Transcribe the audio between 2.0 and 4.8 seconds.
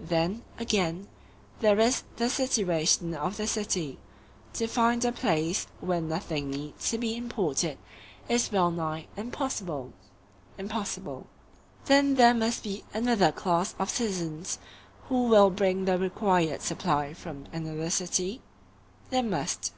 the situation of the city—to